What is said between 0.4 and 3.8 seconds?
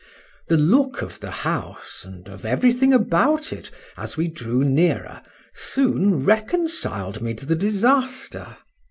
The look of the house, and of every thing about it,